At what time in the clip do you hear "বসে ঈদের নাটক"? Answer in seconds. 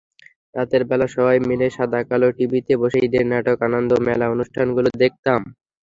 2.81-3.57